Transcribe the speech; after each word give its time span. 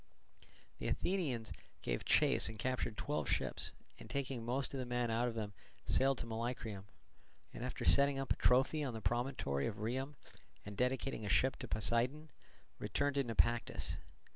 The 0.79 0.87
Athenians 0.87 1.53
gave 1.83 2.05
chase 2.05 2.49
and 2.49 2.57
captured 2.57 2.97
twelve 2.97 3.29
ships, 3.29 3.69
and 3.99 4.09
taking 4.09 4.43
most 4.43 4.73
of 4.73 4.79
the 4.79 4.85
men 4.87 5.11
out 5.11 5.27
of 5.27 5.35
them 5.35 5.53
sailed 5.85 6.17
to 6.17 6.25
Molycrium, 6.25 6.85
and 7.53 7.63
after 7.63 7.85
setting 7.85 8.17
up 8.17 8.33
a 8.33 8.35
trophy 8.35 8.83
on 8.83 8.95
the 8.95 9.01
promontory 9.01 9.67
of 9.67 9.75
Rhium 9.77 10.15
and 10.65 10.75
dedicating 10.75 11.23
a 11.23 11.29
ship 11.29 11.55
to 11.57 11.67
Poseidon, 11.67 12.31
returned 12.79 13.13
to 13.13 13.23
Naupactus. 13.23 13.97